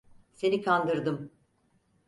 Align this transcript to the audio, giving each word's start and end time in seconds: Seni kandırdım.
Seni 0.33 0.61
kandırdım. 0.61 1.31